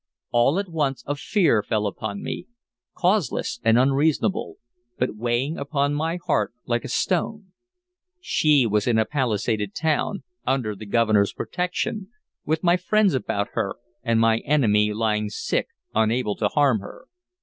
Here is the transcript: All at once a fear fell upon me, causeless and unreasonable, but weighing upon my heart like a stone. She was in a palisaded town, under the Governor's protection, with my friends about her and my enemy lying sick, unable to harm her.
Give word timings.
All 0.31 0.57
at 0.57 0.67
once 0.67 1.03
a 1.05 1.13
fear 1.13 1.61
fell 1.61 1.85
upon 1.85 2.23
me, 2.23 2.47
causeless 2.97 3.59
and 3.63 3.77
unreasonable, 3.77 4.55
but 4.97 5.15
weighing 5.15 5.59
upon 5.59 5.93
my 5.93 6.17
heart 6.25 6.53
like 6.65 6.83
a 6.83 6.87
stone. 6.89 7.51
She 8.19 8.65
was 8.65 8.87
in 8.87 8.97
a 8.97 9.05
palisaded 9.05 9.75
town, 9.75 10.23
under 10.43 10.75
the 10.75 10.87
Governor's 10.87 11.33
protection, 11.33 12.09
with 12.47 12.63
my 12.63 12.77
friends 12.77 13.13
about 13.13 13.49
her 13.53 13.75
and 14.01 14.19
my 14.19 14.39
enemy 14.39 14.91
lying 14.91 15.29
sick, 15.29 15.67
unable 15.93 16.35
to 16.37 16.47
harm 16.47 16.79
her. 16.79 17.05